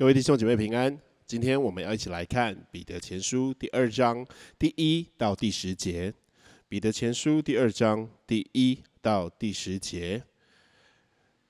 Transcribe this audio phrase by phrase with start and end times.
[0.00, 4.26] 各位弟兄姐妹平安，今天我们要一起来看彼得前书第二章
[4.58, 6.14] 第一到第十节。
[6.70, 10.24] 彼得前书第二章第一到第十节，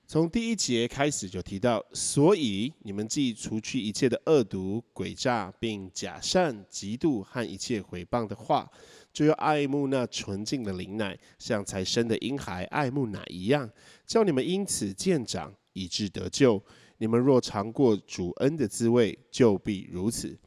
[0.05, 8.69] 从第一节开始就提到，所以你们既除去一切的恶毒、诡诈，并假善、嫉妒和一切毁谤的话，
[9.13, 13.71] 就要爱慕那纯净的灵奶，像才生的婴孩爱慕奶一样，
[14.05, 16.61] 叫你们因此渐长，以致得救。
[17.01, 20.37] 你们若尝过主恩的滋味，就必如此。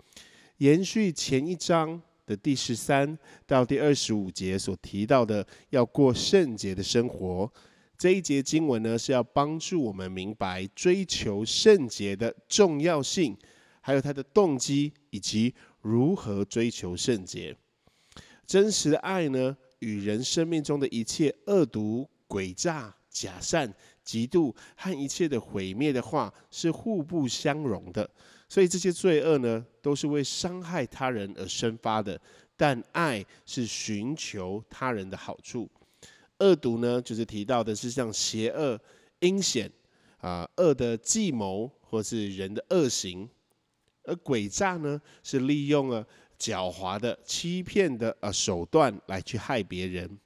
[0.59, 7.53] 延续前一章的第十三到第二十五节所提到的，要过圣洁的生活。
[7.99, 13.37] 这一节经文呢，是要帮助我们明白追求圣洁的重要性，
[13.81, 17.57] 还有它的动机，以及如何追求圣洁。
[18.47, 23.75] 真实的爱呢，与人生命中的一切恶毒、诡诈、假善。
[24.05, 28.09] 嫉妒和一切的毁灭的话是互不相容的，
[28.49, 32.21] 所以这些罪恶呢，都是为伤害他人而生发的。
[32.57, 35.69] 但爱是寻求他人的好处。
[36.39, 38.79] 恶毒呢，就是提到的是像邪恶、
[39.21, 39.71] 阴险
[40.19, 43.29] 啊、恶的计谋，或是人的恶行；
[44.05, 46.07] 而诡诈呢，是利用了
[46.39, 50.19] 狡猾的、欺骗的呃手段来去害别人。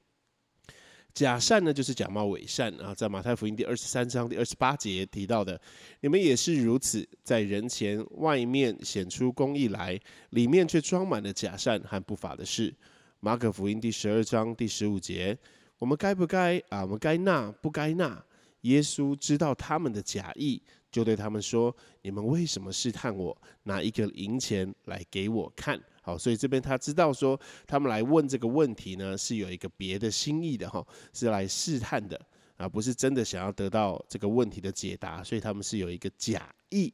[1.19, 5.59] 假善呢，就是假冒伪善啊，在马太福音第二十三章第二十八节提到的，
[5.99, 12.73] 你们也是如此，在人前外面显出公义来，里面却装满了假善和不法的事。
[13.19, 15.37] 马可福音第十二章第十五节，
[15.77, 16.83] 我们该不该啊？
[16.83, 18.23] 我们该纳不该纳？
[18.61, 23.37] 耶稣知道他们的假意，就对他们说：你们为什么试探我？
[23.63, 25.77] 拿一个银钱来给我看。
[26.09, 30.83] 好，所以这边他知道说，他们来问这个问题呢，是有一个别的心意的哈，
[31.13, 32.19] 是来试探的
[32.57, 36.91] 啊，不是真的想要得到这个问题的解答，所以他们是有一个假意，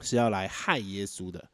[0.00, 1.44] 是要来害耶稣的。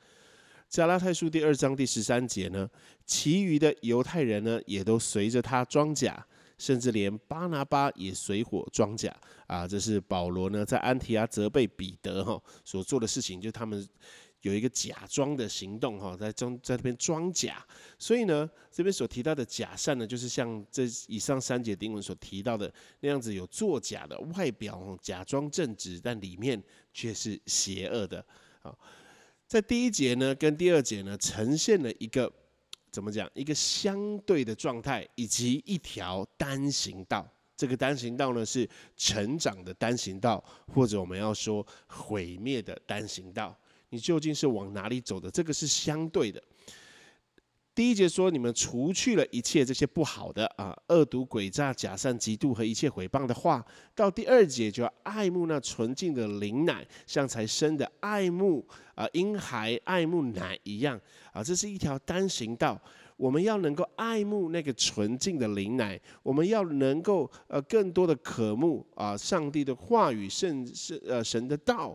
[0.69, 2.69] 加拉太书第二章第十三节呢，
[3.06, 6.26] 其余的犹太人呢，也都随着他装甲，
[6.58, 9.10] 甚至连巴拿巴也随火装甲
[9.47, 9.66] 啊。
[9.66, 13.88] 这是保罗呢在安提阿责备彼得哈所做的事情，就他们。
[14.47, 17.67] 有一个假装的行动哈，在装在这边装假，
[17.99, 26.62] 所以呢，这边所提到的假善呢，就是像这以上三节经文所提到的那样子，有作假的外表，假装正直，但里面
[26.93, 28.25] 却是邪恶的。
[28.61, 28.79] 好，
[29.49, 32.33] 在第一节呢，跟第二节呢，呈现了一个
[32.93, 33.29] 怎么讲？
[33.35, 37.29] 一个相对的状态，以及一条单行道。
[37.56, 43.59] 这个单行道呢，是成长的单行道，或者我们要说毁灭的单行道。
[43.91, 45.31] 你究竟是往哪里走的？
[45.31, 46.43] 这个是相对的。
[47.75, 53.63] 第一节说，你们除去了一切这些不好的啊，恶毒、诡诈、假善、嫉妒和一切毁谤的话。
[53.95, 60.99] 到第二节就要爱慕那纯净的灵奶，像才生的爱慕啊婴孩爱慕奶一样
[61.33, 61.45] 啊。
[61.45, 62.81] 这是一条单行道，
[63.19, 71.95] 我们要能够爱慕那个纯净的灵奶，我们要能够呃更多的渴慕啊上帝的话语，甚至呃神的道。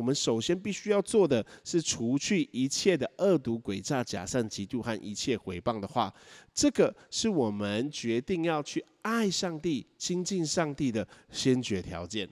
[0.00, 6.10] 我们首先必须要做的是除去一切的恶毒、诡诈、假善、嫉妒和一切毁谤的话，
[6.54, 12.26] 这个是我们决定要去爱上帝、亲近上帝的先决条件。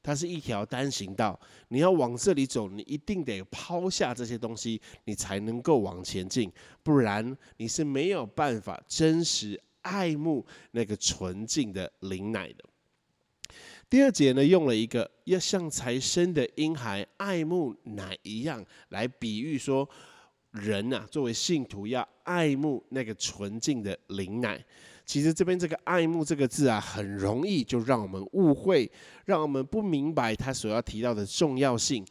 [0.00, 1.38] 它是一条单行道，
[1.70, 6.48] 你要往这里走，你一定得抛下这些东西，你才能够往前进，
[6.84, 12.64] 不然你是没有办法真实爱慕那个纯净的灵奶的。
[13.90, 19.88] 第二节呢，用了一个要像才生的婴孩爱慕奶一样来比喻说，
[20.50, 24.62] 人呐，作为信徒要爱慕那个纯净的灵奶。
[25.06, 28.90] 其实这边这个“爱慕”这个字啊，很容易就让我们误会，
[29.24, 32.04] 让我们不明白他所要提到的重要性。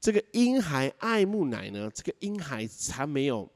[0.00, 3.48] 这个婴孩爱慕奶呢，这个婴孩他没有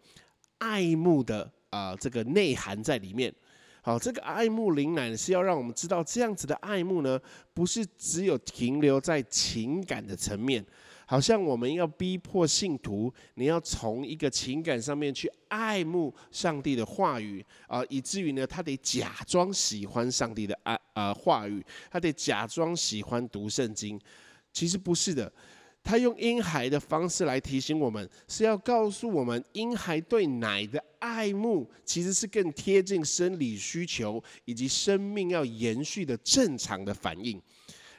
[0.59, 3.35] 爱慕的啊这个内涵在里面。
[3.83, 7.19] 好，这个爱慕灵奶是要让我们知道，这样子的爱慕呢，
[7.55, 10.65] 不是只有停留在情感的层面，
[11.07, 23.99] 好像我们要逼迫信徒，你要从一个情感上面去爱慕上帝的话语啊，以至于呢，他得假装喜欢上帝的爱啊话语，他得假装喜欢读圣经，
[24.53, 25.33] 其实不是的。
[25.83, 37.41] 他用婴孩的方式来提醒我们，是要告诉我们，婴孩对奶的爱慕，其实是更贴近生理需求以及生命要延续的正常的反应。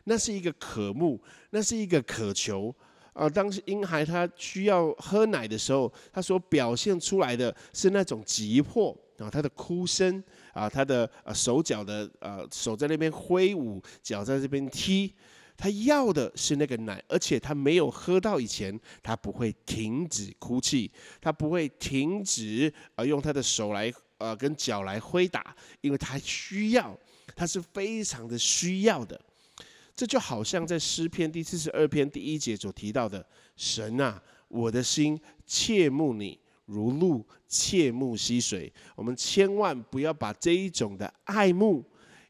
[0.06, 2.74] 那是一个渴慕，那是一个渴求
[3.14, 3.30] 啊。
[3.30, 10.24] 当时婴孩他需要喝奶的时候，他所表现出来的是那种急迫啊，他的哭声
[10.54, 15.14] 啊，他的呃手脚的呃手在那边挥舞，脚在这边踢。
[15.62, 20.90] 他要的是那个奶，而且他没有喝到以前，他不会停止哭泣，
[21.22, 26.98] 他不会停止呃用他的手来呃跟脚来挥打，因为他需要，
[27.36, 29.22] 他是非常的需要的。
[29.96, 33.24] 这就好像在诗篇第四十二篇第一节所提到的
[33.56, 41.86] ：“神啊，我的心切慕你，如鹿切慕溪水。”我们千万不要把这一种的爱慕，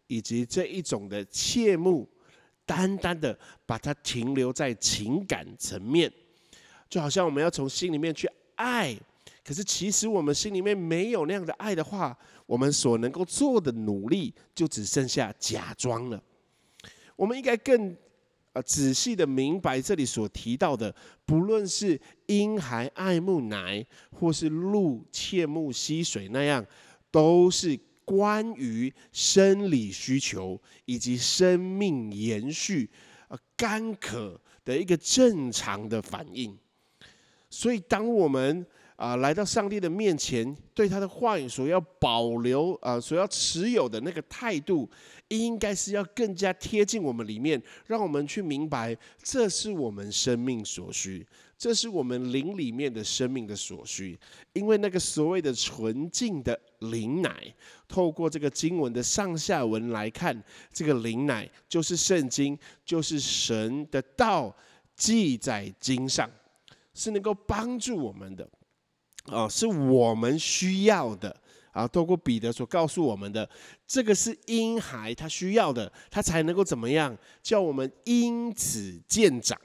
[0.07, 2.09] 以及这一种的切慕，
[2.65, 6.11] 单单的把它停留在情感层面，
[6.89, 8.95] 就好像我们要从心里面去爱，
[9.43, 16.21] 可是其实我们心里面没有那样的爱的话，我们所能够做的努力就只剩下假装了。
[17.15, 17.95] 我们应该更
[18.53, 20.93] 呃仔细的明白这里所提到的，
[21.25, 26.65] 不论是婴孩爱慕奶，或是鹿切慕溪水那样，
[27.11, 27.77] 都是
[28.11, 32.89] 关于生理需求以及生命延续、
[33.29, 36.57] 呃干渴的一个正常的反应。
[37.49, 38.65] 所以，当我们
[38.97, 44.89] 啊，来到上帝的面前，对他的话语所要保留啊，所要持有的那个态度，
[45.29, 51.25] 应该是要更加贴近我们里面，让我们去明白，这是我们生命所需，
[51.61, 54.19] 这是我们灵里面的生命的所需。
[54.53, 57.53] 因为那个所谓的纯净的灵奶，
[57.87, 60.43] 透过这个经文的上下文来看，
[60.73, 64.51] 这个灵奶就是圣经，就是神的道
[64.95, 66.27] 记在经上，
[66.95, 68.49] 是能够帮助我们的。
[69.25, 71.39] 啊，是我们需要的
[71.73, 71.87] 啊！
[71.87, 73.47] 透过彼得所告诉我们的，
[73.85, 77.15] 这个是婴孩他需要的，他才能够怎么样？
[77.43, 79.55] 叫我们因此见长，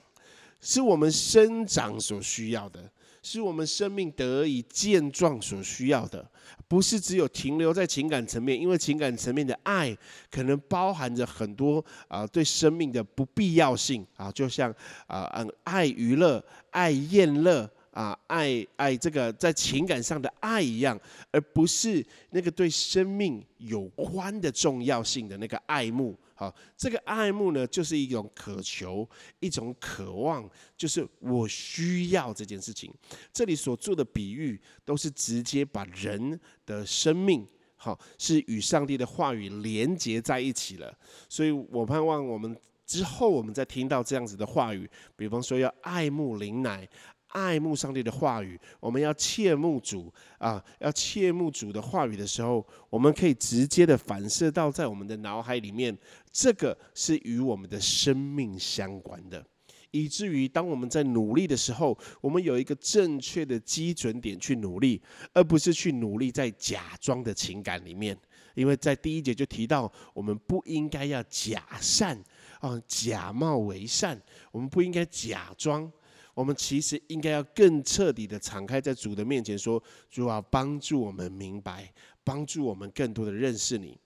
[0.61, 2.91] 是我们生长所需要的，
[3.23, 6.29] 是我们生命得以健壮所需要的，
[6.67, 9.97] 不是只有停留在情感层面，因为情感层面的爱
[10.31, 14.75] 可能包含着很多啊对生命的不必要性啊，就像
[15.07, 17.71] 啊嗯爱娱乐、爱厌乐。
[17.97, 21.01] 啊，爱爱这个在情感上的爱一样，
[21.31, 26.15] 而不是那个对生命有关的重要性的那个爱慕。
[26.35, 29.09] 好，这个爱慕呢，就是一种渴求，
[29.41, 30.47] 一种渴望，
[30.77, 32.93] 就是我需要这件事情。
[33.33, 40.95] 这里所做的比喻，都是直接把人的生命，好，是与上帝的话语连接在一起了。
[41.31, 42.55] 所以我盼望我们
[42.85, 46.87] 之后，我们再听到这样子的话语，比方说要爱慕灵奶。
[47.37, 55.95] 爱慕上帝的话语，我们要切慕主啊，要切慕主的话语的时候，我们可以直接的反射到在我们的脑海里面，
[56.33, 59.45] 这个是与我们的生命相关的，
[59.91, 65.03] 以至于当我们在努力的时候，我们有一个正确的基准点去努力，
[65.35, 68.17] 而不是去努力在假装的情感里面。
[68.55, 72.19] 因为在第一节就提到，我们不应该要假善
[72.61, 74.19] 啊，假冒为善，
[74.51, 75.93] 我们不应该假装。
[76.37, 81.91] 我们其实应该要更彻底的敞开在主的面前，说主啊，帮助我们明白，
[82.23, 83.99] 帮助我们更多的认识你。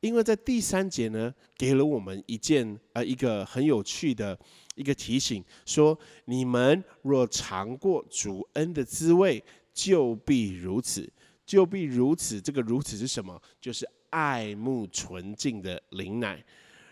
[0.00, 4.38] 因为在第三节呢，给了我们一件呃一个很有趣的
[4.74, 11.10] 一个提醒，说你们若尝过主恩的滋味，就必如此，
[11.46, 12.38] 就必如此。
[12.38, 13.40] 这个如此是什么？
[13.58, 16.44] 就是爱慕纯净的灵奶。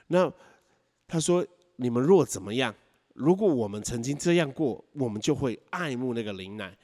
[0.07, 0.33] 那
[1.07, 1.47] 他说，
[1.77, 2.75] 你们若怎么样？
[3.21, 6.75] 如果我们曾经这样过，我们就会爱慕那个灵奶。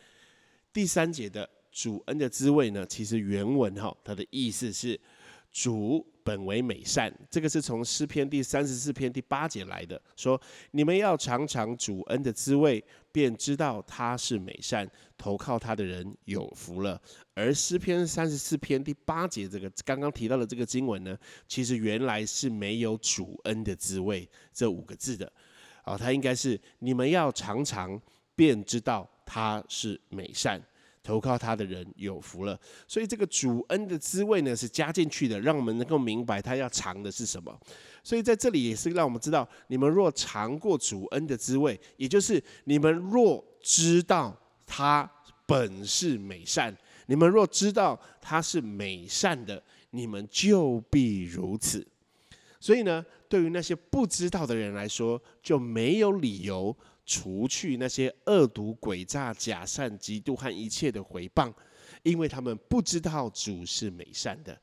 [0.71, 2.85] 第三节的主恩的滋味呢？
[2.87, 5.01] 其实原文哈，它的意思是
[5.51, 7.11] 主本为美善。
[7.31, 10.39] 这个是从诗篇第三十四篇第八节来的，说
[10.73, 17.01] 你们要尝尝主恩的滋味，便知道他是美善，投靠他的人有福了。
[17.33, 21.17] 而诗篇三十四篇第八节这个刚刚提到的这个经文呢，
[21.49, 25.33] 其实原来是没有主恩的滋味这五个字的。
[25.87, 27.99] 啊，他应该是你们要常常
[28.35, 30.61] 便知道他是美善，
[31.01, 32.59] 投靠他的人有福了。
[32.89, 37.57] 所以这个主恩的滋味呢，是加进去的，让我们能够明白他要尝的是什么。
[38.03, 45.09] 所以在这里也是让我们知道，你们若尝过主恩的滋味，也就是你们若知道他
[45.47, 46.77] 本是美善，
[47.07, 51.87] 你们若知道他是美善的，你们就必如此。
[52.59, 61.53] 所以呢，对于那些不知道的人来说，就没有理由除去那些恶毒、诡诈、假善、嫉妒和一切的回谤，
[62.03, 64.59] 因为他们不知道主是美善的。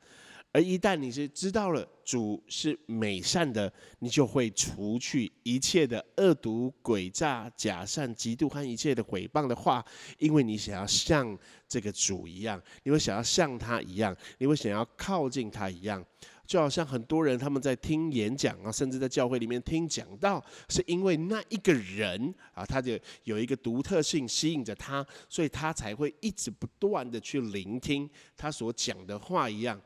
[0.56, 9.84] 而一旦你是知道了主是美善的，你就会除去一切的恶毒、诡诈、假善、嫉妒和一切的毁谤的话，
[10.20, 11.36] 因为你想要像
[11.68, 16.06] 这个主一样，你会想要像他一样，你会想要靠近他一样。
[16.46, 29.80] 就好像很多人他们在听演讲啊，甚至在教会里面听讲道，是因为那一个人啊，他就有一个独特性吸引着他，所以他才会一直不断的去聆听他所讲的话一样。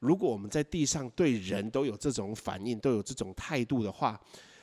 [0.00, 4.20] 如果我们在地上对人都有这种反应，都有这种态度的话，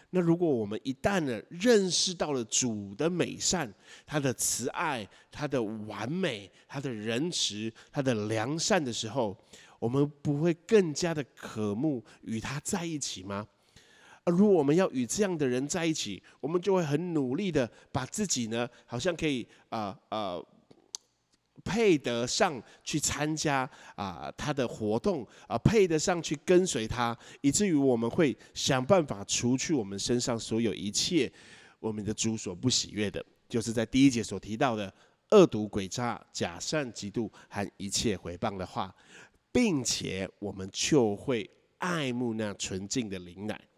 [0.10, 3.74] 那如果我们一旦呢认识到了主的美善、
[4.06, 9.38] 他的慈爱、他的完美、他的仁慈、他的良善的时候，
[9.80, 13.48] 我们不会更加的渴慕与他在一起吗？
[14.26, 20.38] 而如果我们要与这样的人在一起，我们就会很努力的把自己呢，好像可以啊啊
[21.64, 31.32] 配得上去参加啊他的活动啊，配得上去跟随他，以至于我们会想办法除去我们身上所有一切
[31.80, 34.94] 我们的主所不喜悦的，就是在第一节所提到的
[35.32, 38.94] 恶毒诡诈、假善嫉妒和一切毁谤的话。
[39.52, 43.69] 并且我们就会爱慕那纯净的灵奶。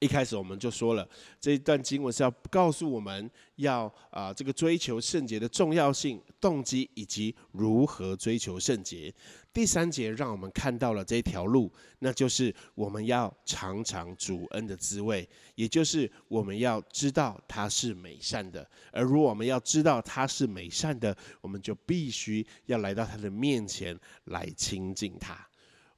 [0.00, 1.06] 一开始我们就说了，
[1.38, 9.14] 这一段经文是要告诉我们要啊这个追求圣洁的重要性、动机以及如何追求圣洁。
[9.52, 18.66] 第三节让我们看到了这条路，那就是我们要尝尝主恩的滋味，也就是我们要知道他是美善的。
[18.92, 25.49] 而如果我们要知道他是美善的，我们就必须要来到他的面前来亲近他。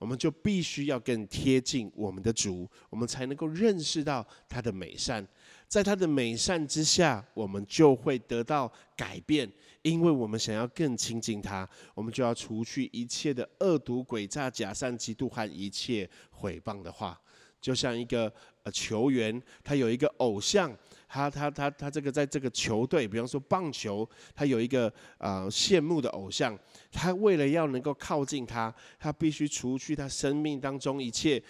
[0.03, 5.25] 我们就必须要更贴近我们的主，我们才能够认识到他的美善。
[5.69, 9.49] 在他的美善之下，我们就会得到改变，
[9.83, 17.17] 因为我们想要更亲近他，我们就要除去一切的恶毒、诡诈、假善、嫉妒和一切毁谤的话。
[17.61, 18.31] 就像一个
[18.65, 20.77] 呃球员，他有一个偶像。
[21.13, 26.59] 他他他他这个在这个球队，比方说棒球，他有一个呃羡慕的偶像，
[26.91, 31.43] 他为了要能够靠近他，他必须除去他生命当中一切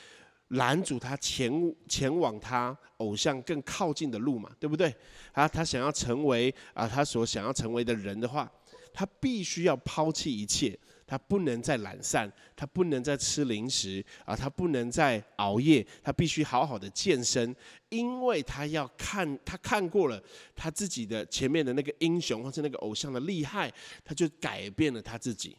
[0.49, 1.49] 拦阻他前
[1.87, 4.93] 前往他偶像更靠近的路嘛，对不对？
[5.31, 8.51] 啊，他想要成为啊他所想要成为的人的话，
[8.93, 10.77] 他必须要抛弃一切。
[11.13, 17.55] 他不能再懒散，他不能再吃零食啊，他不能再熬夜，他必须好好的健身，
[17.91, 20.19] 因为他要看他看过了
[20.57, 23.71] 他自己的前面的那个英雄或是那个偶像的厉害，
[24.03, 25.55] 他就改变了他自己。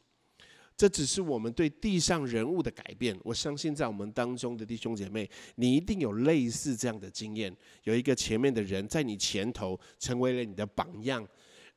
[0.75, 3.15] 这只是我们对地上人物的改变。
[3.21, 11.23] 我相信在我们当中的弟兄姐妹，你一定有类似这样的经验，有一个前面的人在你前头成为了你的榜样，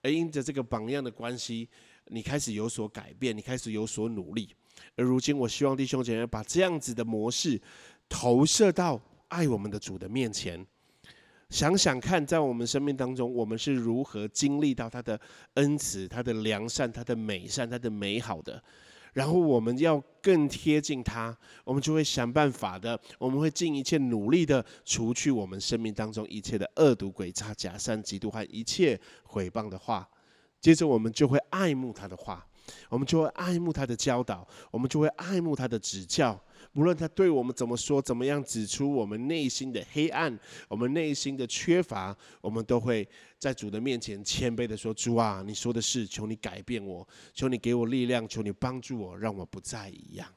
[0.01, 1.69] 而因着这个榜样的关系。
[2.09, 4.49] 你开始有所改变，你开始有所努力，
[4.95, 7.61] 而如今，我希望弟兄姐妹把这样子的模式
[8.09, 10.65] 投射到爱我们的主的面前，
[11.51, 15.21] 想想看，在我们生命当中，我们是如何经历到他的
[15.55, 18.63] 恩慈、他的良善、他的美善、他的美好的，
[19.13, 30.09] 然后我们要更贴近他，我们就会想办法的，我们会尽一切努力的除去我们生命当中一切的恶毒、鬼诈、假善、嫉妒和一切毁谤的话。
[30.61, 32.45] 接着，我们就会爱慕他的话，
[32.89, 36.41] 我们就会爱慕他的教导，我们就会爱慕他的指教。
[36.73, 43.09] 无论他对我们怎么说，怎么样指出我们内心的黑暗，我们内心的缺乏，我们都会
[43.39, 50.29] 在主的面前谦卑的说：“主啊，你说的是，求你改变我，求你给我力量，求你帮助我，让我不再一样。”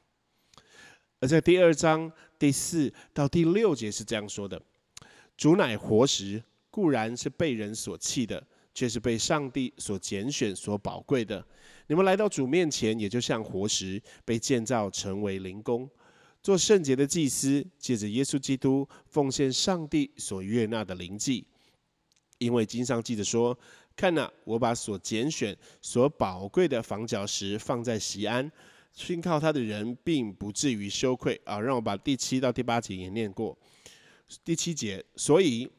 [1.20, 4.62] 而在第二章第四到第六节是这样说的
[5.36, 8.42] ：“主乃活石，固然是被人所弃的。”
[8.80, 11.46] 却是被上帝所拣选、所宝贵的。
[11.86, 15.86] 你们来到主面前，也就像活石，被建造成为灵宫，
[16.42, 21.44] 做圣洁的祭司，借着耶稣基督奉献上帝所悦纳的灵祭。
[22.38, 23.54] 因为经上记着说
[23.94, 28.50] ：“看哪，我把所拣选、所宝贵的房角石放在西安，
[28.94, 33.54] 信靠他的人并不至于羞愧。”啊，让我把第七到第八节也念过。
[34.42, 35.70] 第七节，所以。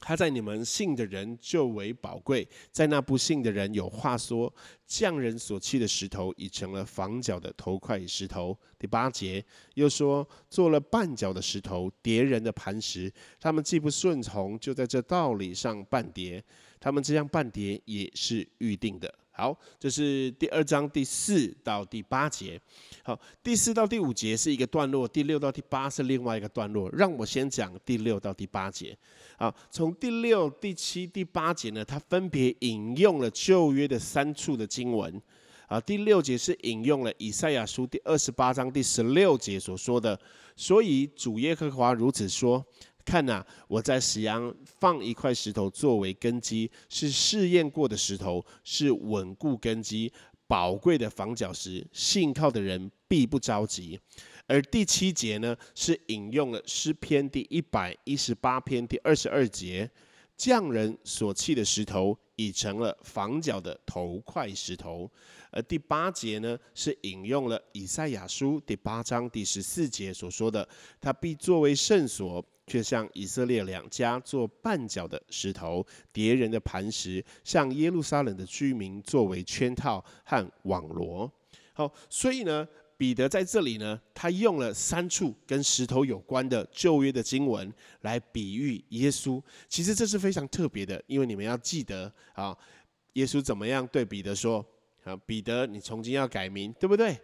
[0.00, 4.52] 他在你们信的人就为宝贵，在那不信的人有话说：
[4.86, 8.58] 匠人所砌的石头已成了房角的头块石头。
[8.78, 13.12] 第八节又说，做了绊脚的石头，叠人的磐石。
[13.40, 16.42] 他们既不顺从，就在这道理上绊跌。
[16.80, 19.12] 他们这样半跌也是预定的。
[19.30, 22.60] 好，这是第二章第四到第八节。
[23.04, 26.90] 好，第四到第五节是一个段落，第六到第八是另外一个段落。
[26.90, 28.98] 让我先讲第六到第八节。
[29.36, 35.22] 好，从第六、第七、第八节呢，它分别引用了旧约的三处的经文。
[35.68, 40.18] 啊，第六节是引用了以赛亚书第二十八章第十六节所说的。
[40.56, 42.66] 所以主耶和华如此说。
[43.08, 50.12] 看呐，我在石阳放一块石头作为根基，是试验过的石头，是稳固根基、
[50.46, 51.86] 宝贵的防脚石。
[51.90, 53.98] 信靠的人必不着急。
[54.46, 59.90] 而第七节呢，是引用了诗篇第一百一十八篇第二十二节，
[60.36, 65.10] 匠人所砌的石头已成了房角的头块石头。
[65.50, 70.66] 而第八节呢，是引用了以赛亚书第八章第十四节所说的，
[71.00, 81.30] 他必作为圣所，却向以色列两家做绊脚的石头，敌人的磐石，向耶路撒冷的居民作为圈套和网罗。
[81.72, 82.66] 好，所以呢。
[82.98, 89.40] 彼得在这里呢，他用了三处跟石头有关的旧约的经文来比喻耶稣。
[89.68, 92.54] 其实这是非常特别的，因为你们要记得啊，
[93.12, 94.66] 耶稣怎么样对彼得说
[95.04, 95.16] 啊？
[95.24, 97.16] 彼得，你从今要改名，对不对？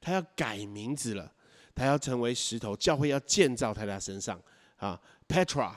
[0.00, 1.32] 他要改名字了，
[1.76, 4.42] 他要成为石头，教会要建造在他身上
[4.78, 5.72] 啊，Petra。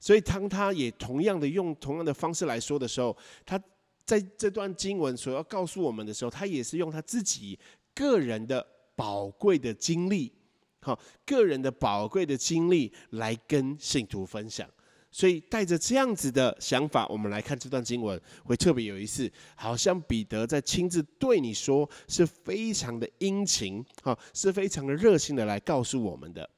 [0.00, 3.62] 所以当他也同样的用同样的方式来说的时候，他
[4.04, 7.56] 在这段经文所要告诉我们的时候，他也是用他自己
[7.94, 8.66] 个人的。
[8.96, 10.32] 宝贵的经历，
[10.80, 14.68] 好，个人的宝贵的经历来跟信徒分享，
[15.12, 26.48] 所以带着这样子的想法，我们来看这段经文会特别有意思，好像彼得在亲自对你说，是非常的殷勤，哈，是非常的热心的来告诉我们的。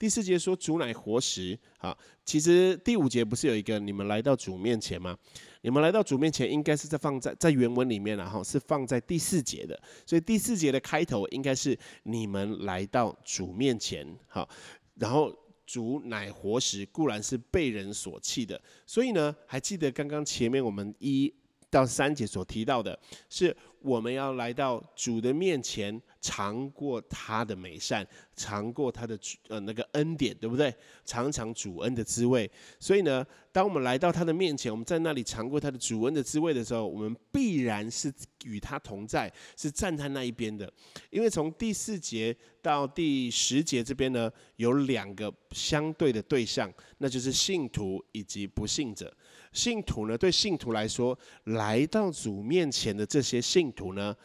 [0.00, 5.14] 第四节说主乃活石，好，其实第五节不是有一个你们来到主面前吗？
[5.60, 14.48] 你们来到主面前，应该是在放在在原文里面然后是放在第四节的，所以第四节的开头应该是你们来到主面前，好，
[14.94, 15.30] 然后
[15.66, 21.30] 主乃活石，固然是被人所弃的，所以呢，还记得刚刚前面我们一
[21.70, 22.98] 到三节所提到的，
[23.28, 26.00] 是我们要来到主的面前。
[26.22, 30.70] 尝过他的美善，尝过他的呃那个恩典，对不对？
[31.02, 32.50] 尝尝主恩的滋味。
[32.78, 38.12] 所以呢，当我们来到他的面前，我们在那里尝过他的主恩的滋味的时候，我们必然是
[38.44, 40.70] 与他同在，是站在那一边的。
[41.08, 49.10] 因为从第四节到第十节这边呢，有两个相对的对象，那就是信徒以及不信者。
[49.52, 54.16] 信徒呢，对信徒来说，来到主面前的这些信徒呢。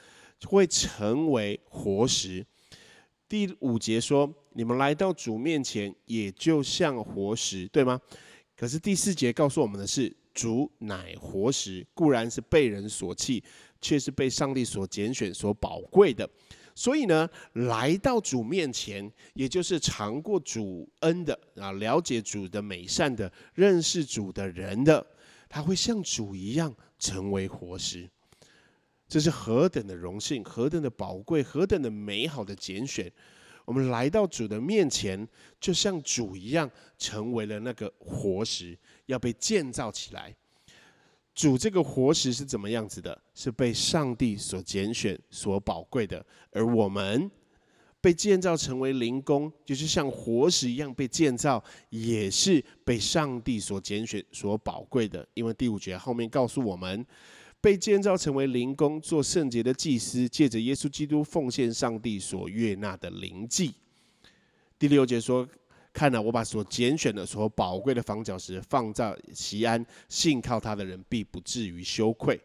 [0.45, 2.45] 会成为活石。
[3.27, 7.99] 第五节说：“你们来到主面前，也就像活石，对吗？”
[8.55, 13.41] 可是第四节告诉我们的是：“主乃活石，固然是被人所弃，
[13.81, 16.29] 却是被上帝所拣选、所宝贵的。
[16.75, 25.03] 所以呢，来到主面前，也就是尝过主恩的啊，了解主的美善的，认识主的人的，
[25.49, 28.09] 他会像主一样成为活石。”
[29.07, 33.11] 这是何等的荣幸，何等的宝贵，何等的美好的拣选！
[33.63, 35.27] 我们来到主的面前，
[35.59, 40.35] 就像主一样，成为了那个活石，要被建造起来。
[41.35, 43.21] 主这个活石是怎么样子的？
[43.33, 46.25] 是被上帝所拣选、所宝贵的。
[46.51, 47.29] 而我们
[48.05, 55.27] 被建造成为灵宫，就是像活石一样被建造，也是被上帝所拣选、所宝贵的。
[55.33, 57.03] 因为第五节后面告诉我们。
[57.59, 63.73] 被建造成为灵宫，做圣洁的祭司，借着耶稣基督奉献上帝所悦纳的灵祭。
[64.77, 65.49] 第六节说
[65.91, 72.39] ：“看了，我把所拣选的、所宝贵的房角石放在西安，信靠他的人必不至于羞愧。”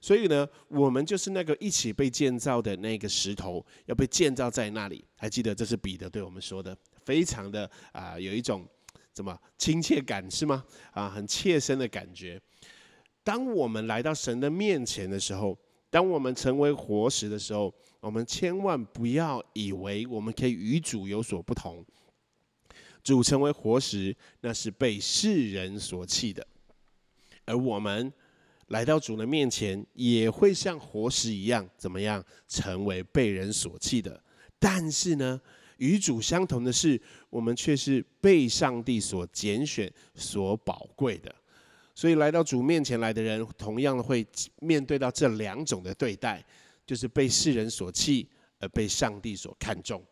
[0.00, 5.04] 所以呢，我们就是那个一起被建造的那个石头，要被建造在那里。
[5.16, 8.66] 还记得这是彼得对我们说的，非常的啊，有一种
[9.12, 10.64] 怎么亲切感是吗？
[10.92, 12.40] 啊，很切身的感觉。
[13.24, 15.58] 当我们来到神的面前的时候，
[15.90, 21.84] 当我们成为活石的时候，我们千万不要以为我们可以与主有所不同。
[23.02, 26.42] 主成为活石，那是被世人所弃的；
[27.46, 28.12] 而我们
[28.68, 34.22] 来到主的面前，也会像活石一样，怎么样成为被人所弃的？
[34.58, 35.40] 但是呢，
[35.78, 37.00] 与主相同的是，
[37.30, 41.34] 我们却是被上帝所拣选、所宝贵的。
[41.94, 44.26] 所以来到主面前来的人，同样会
[44.60, 46.44] 面对到这两种的对待，
[46.86, 48.28] 就是被世人所弃，
[48.60, 50.02] 而被上帝所看重。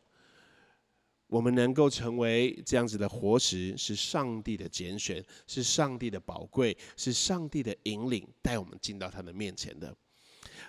[1.29, 9.95] 我们能够成为这样子的活石，是上帝的拣选，是上帝的宝贵，是上帝的引领，带我们进到他的面前的。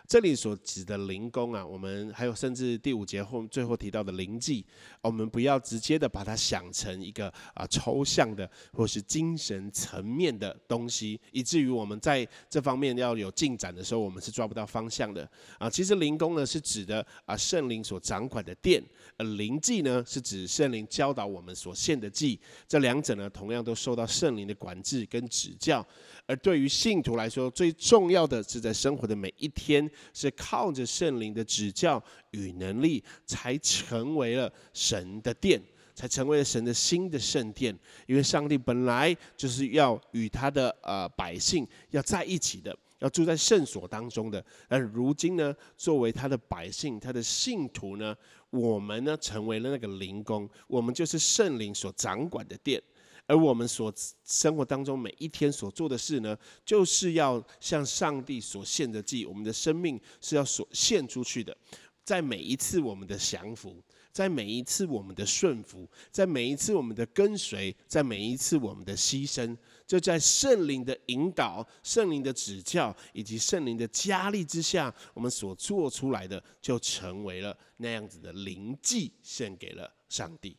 [0.07, 4.65] 这里所指的灵工啊，我们还有甚至第五节后最后提到的灵迹，
[5.01, 15.69] 我们不要直接的把它想成一个啊抽象的或是精神层面的东西，以至于我们在这方面要有进展的时候，我们是抓不到方向的啊。
[15.69, 18.83] 其实灵工呢是指的啊圣灵所掌管的殿，
[19.17, 25.85] 而灵迹呢是指圣灵教导我们所献的祭，这两者呢同样都受到圣灵的管制跟指教。
[26.27, 29.89] 而对于信徒来说，最重要的是在生活的每一天。
[30.13, 35.61] 是靠着圣灵的指教与能力，才成为了神的殿，
[35.95, 37.77] 才成为了神的新的圣殿。
[38.07, 44.43] 因为上帝本来就是要与他的呃百姓要在一起的，要住在圣所当中的。
[44.67, 48.15] 而如今呢，作为他的百姓，他的信徒呢，
[48.49, 52.81] 我们呢成为了那个灵宫，我们就是圣灵所掌管的殿。
[53.27, 53.93] 而我们所
[54.25, 56.35] 生活当中每一天所做的事呢，
[56.65, 59.25] 就是要向上帝所献的祭。
[59.25, 61.55] 我们的生命是要所献出去的，
[62.03, 80.55] 在每一次我们的降服，在每一次我们的顺服，在每一次我们的跟随，在每一次我们的牺牲，就在圣灵的引导、圣灵的指教以及圣灵的加力之下，我们所做出来的，就成为了那样子的灵祭，献给了上帝。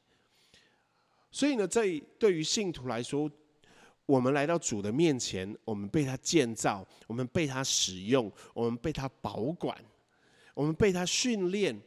[1.31, 3.31] 所以呢，在对于信徒来说，
[4.07, 9.77] 我们来到主的面前，我们被他建造，我们被他使用，我们被他保管，
[10.55, 11.79] 我们被他训练，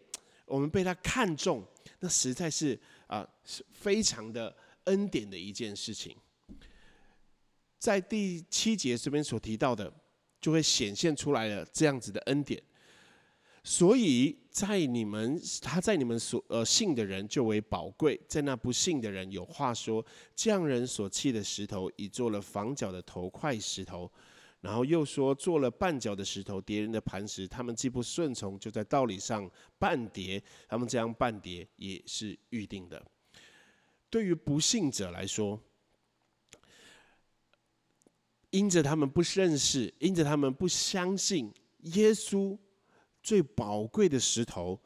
[0.46, 1.66] 我们被他看重，
[2.00, 6.16] 那实在是啊，是非常的恩典的一件事情。
[7.80, 9.92] 在第七节这边所提到的，
[10.40, 12.62] 就会显现出来了这样子的恩典。
[13.64, 20.04] 所以在你们，他在你们所呃信的人就为宝贵，在那不信的人有话说：
[20.36, 24.12] 匠人所砌的石头，已做了房角的头块石头；
[24.62, 27.48] 然后又说做了绊脚的石头，叠人的磐石。
[27.48, 29.48] 他们既不顺从，就在道理上
[29.78, 30.42] 半叠。
[30.68, 33.06] 他们这样半叠也是预定的。
[34.10, 35.62] 对于不信者来说，
[38.50, 42.58] 因着他们不认识，因着他们不相信耶稣。
[43.22, 44.80] 最宝贵的石头，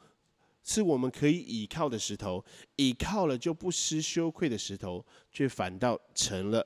[0.63, 2.43] 是我们可以倚靠的石头，
[2.75, 6.65] 倚靠了就不失羞愧的石头，却反倒成了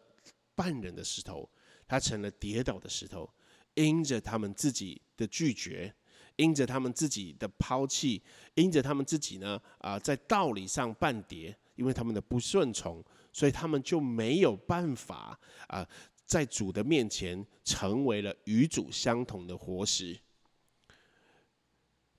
[0.56, 1.50] 半人的石头，
[1.88, 3.30] 它成了跌倒的石头，
[3.76, 5.94] 因着他们自己的拒绝，
[6.38, 8.22] 因着他们自己的抛弃，
[8.56, 15.88] 因着他们自己呢啊，在道理上半跌，因为他们的不顺从，所以他们就没有办法啊，
[16.26, 20.20] 在主的面前成为了与主相同的活石。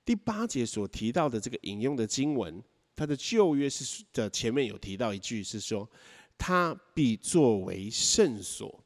[0.03, 2.61] 第八节所提到的这个引用的经文，
[2.95, 5.89] 它的旧约是的前面有提到一句，是说
[6.37, 8.83] 它必作为圣所。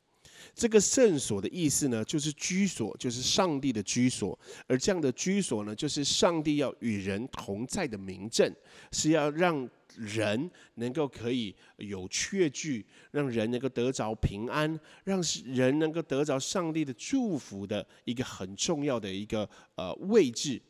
[0.53, 4.37] 这个圣所的意思呢，就是居所，就是上帝的居所。
[4.67, 8.53] 而这样的居所呢，就是上帝要与人同在的名证，
[8.91, 20.61] 是要让人能够可以有确据，让人能够得着平安，让人能够得着上帝的祝福的一个很重要的一个呃位置。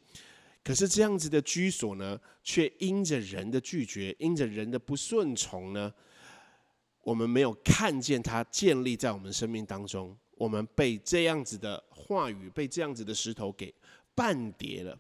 [0.65, 5.93] 可是这样子的居所呢，却因着人的拒绝，因着人的不顺从呢，
[7.04, 13.71] 我们没有看见它建立在我们生命当中，我们被这样子的话语，被这样子的石头给
[14.15, 14.97] 绊跌了。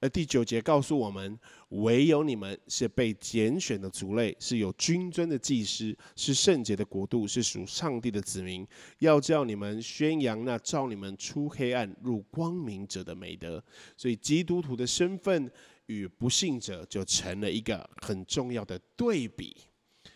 [0.00, 8.66] 而第九节告诉我们，唯有你们是被拣选的族类，是有君尊的祭司，是圣洁的国度，是属上帝的子民。
[9.00, 13.62] 要叫你们宣扬那照你们出黑暗入光明者的美德。
[13.94, 15.50] 所以基督徒的身份
[15.84, 19.54] 与不信者就成了一个很重要的对比，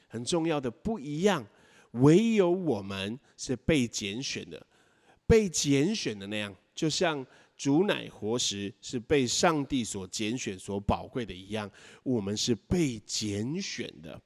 [0.08, 1.46] 很重要的不一样。
[1.90, 4.66] 唯有我们是被拣选的，
[5.26, 7.24] 被拣选的那样，就像。
[7.56, 11.70] 主乃活石，是被上帝所拣选、所宝贵的一样。
[12.02, 14.20] 我们是被拣选的，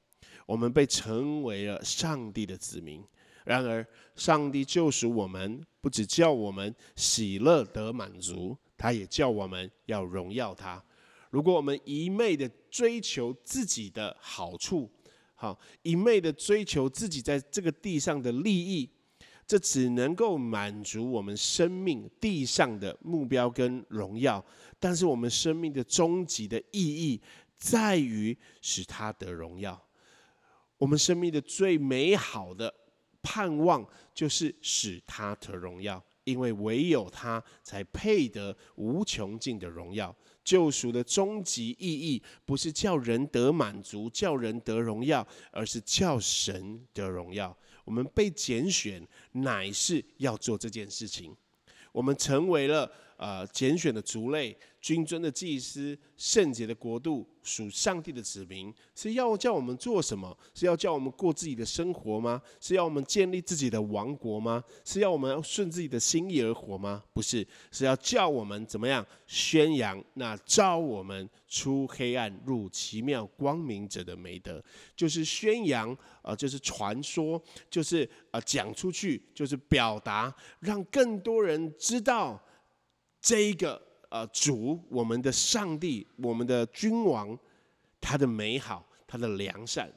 [0.45, 3.03] 我们被成为了上帝的子民。
[3.45, 10.83] 然而，上帝救赎我们，不只叫我们喜乐得满足，他也叫我们要荣耀他。
[11.29, 14.91] 如果我们一昧的追求自己的好处，
[15.35, 18.89] 好一昧的追求自己在这个地上的利益。
[19.49, 24.45] 这只能够满足我们生命地上的目标跟荣耀，
[24.79, 27.19] 但是我们生命的终极的意义
[27.57, 29.83] 在于使他得荣耀。
[30.77, 32.71] 我们生命的最美好的
[33.23, 33.83] 盼望
[34.13, 40.15] 就是使他得荣耀，因为唯有他才配得无穷尽的荣耀。
[40.43, 47.57] 救赎的终极意义不是叫人得满足、叫人得荣耀，而是叫神得荣耀。
[47.89, 51.35] 我们被拣选，乃是要做这件事情。
[51.91, 54.57] 我们成为了呃拣选的族类。
[54.81, 60.33] 君尊的祭司，圣洁的国度，属上帝的子民，是要叫我们做什么？
[60.53, 62.41] 是要叫我们过自己的生活吗？
[62.61, 64.63] 是要我们建立自己的王国吗？
[64.85, 67.03] 是要我们顺自己的心意而活吗？
[67.11, 74.63] 不是，是要叫我们怎么样宣扬那召我们出黑暗入奇妙光明者的美德？
[74.95, 82.41] 就是宣扬啊，就是传说，就是啊讲出去，就是表达，让更多人知道。
[83.29, 87.37] 这一个呃主，我们的上帝，我们的君王，
[88.01, 89.87] 他的美好，他的良善。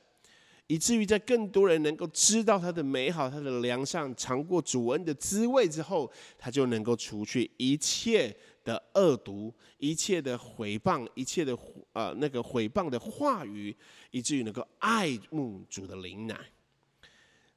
[0.67, 11.57] 以至于在更多人能够知道他的美好、他的良善，尝过主恩的滋味之后，他就能够除去一切的恶毒、一切的毁谤、一切的
[11.95, 13.75] 呃那个毁谤的话语，
[14.11, 16.39] 以至于能够爱慕主的灵奶。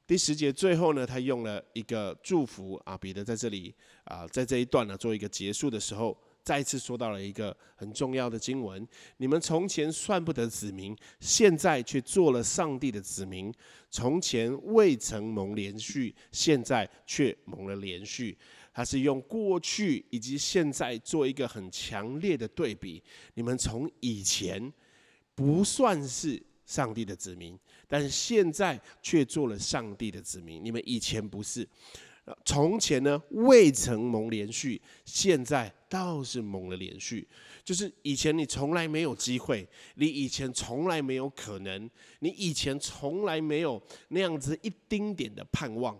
[0.06, 6.16] 第十节最后呢，他用了一个祝福啊，彼得在这里啊，在这一段呢做一个结束的时候。
[6.44, 13.50] 再次说到了一个很重要的经文：你们从前算不得子民，现在却做了上帝的子民；
[13.90, 18.38] 从前未曾蒙连续，现在却蒙了连续。
[18.72, 23.02] 他是用过去以及现在做一个很强烈的对比。
[23.34, 24.72] 你们从以前
[25.34, 30.62] 不算是上帝的子民，但是现在却做了上帝的子民。
[30.62, 31.66] 你们以前不是。
[32.44, 37.24] 从前呢，未曾蒙连续，现在倒是蒙了连续。
[37.64, 45.96] 就是以前你从来没有机会，你以前从来没有可能，你以前从来没有那样子一丁点的盼望。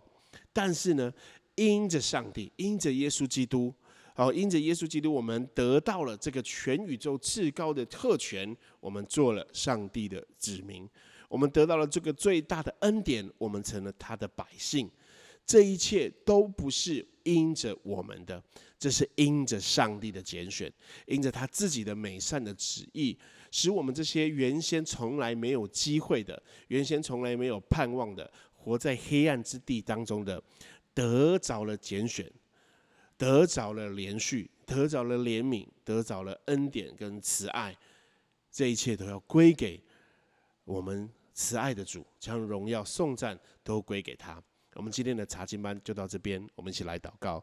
[0.53, 1.13] 但是呢，
[1.55, 3.73] 因着上帝，因着耶稣基督，
[4.19, 10.89] 好，因着耶稣基督，我们得到了这个全宇宙至高的特权，我们做了上帝的子民，
[11.29, 14.91] 我们得到了这个最大的恩典，我们成了他的百姓。
[15.45, 18.43] 这一切都不是因着我们的，
[18.79, 20.73] 这是因着上帝的拣选，
[21.05, 23.17] 因着他自己的美善的旨意，
[23.51, 30.43] 使我们这些原先从来没有机会的、原先从来没有盼望的、活在黑暗之地当中的，
[30.95, 32.29] 得着了拣选，
[33.19, 37.77] 得着了连续，得着了怜悯，得着了恩典跟慈爱，
[38.51, 39.83] 这一切都要归给
[40.65, 44.43] 我们慈爱的主，将荣耀颂赞都归给他。
[44.75, 47.43] 我们今天的查经班就到这边，我们一起来祷告。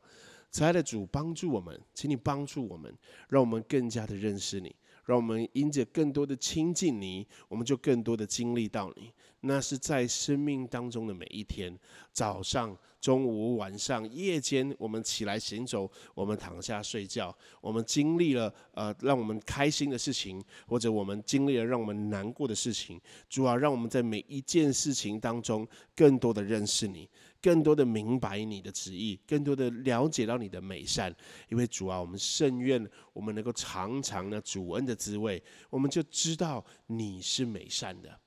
[0.52, 2.96] 慈爱的主，帮助我们，请你帮助我们，
[3.28, 9.12] 让我们更加的认识你，让我们因着更多的亲近你，我们就更多的经历到你。
[9.42, 11.78] 那是在生命当中的每一天，
[12.14, 23.02] 早上、中午、晚上、夜间，我们起来行走，我们躺下睡觉，我们经历了呃让我们开心的事情，或者我们经历了让我们难过的事情。
[23.30, 27.10] 主啊，让我们在每一件事情当中，更多的认识你，
[27.44, 31.14] 更多的明白你的旨意，更多的了解到你的美善。
[31.50, 38.18] 因为主啊，我们甚愿我们能够尝尝那主恩的滋味，我们就知道你是美善的。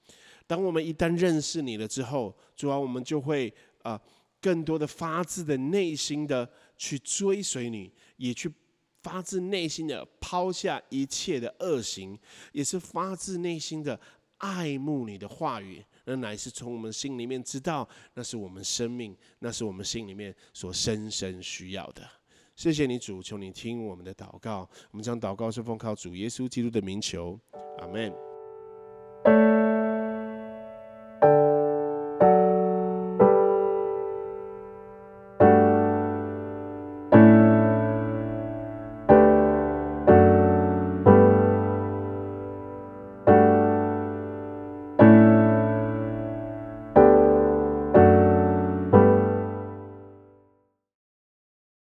[0.46, 3.50] 当我们一旦认识你了之后，主啊，我们就会
[3.82, 3.98] 啊，
[4.38, 8.52] 更多的发自的内心的去追随你，也去
[9.02, 12.18] 发自内心的抛下一切的恶行，
[12.52, 13.98] 也是发自内心的
[14.36, 15.82] 爱慕你的话语。
[16.06, 22.02] 那乃是从我们心里面知道，那是我们生命，那是我们心里面所深深需要的。
[22.54, 24.66] 谢谢你主，求你听我们的祷告。
[24.92, 27.38] 我们将祷告是奉靠主耶稣基督的名求，
[27.80, 29.55] 阿门。